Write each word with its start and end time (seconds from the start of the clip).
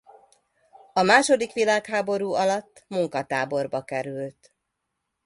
A 0.93 1.01
második 1.01 1.53
világháború 1.53 2.33
alatt 2.33 2.83
munkatáborba 2.87 3.83
került. 3.83 4.53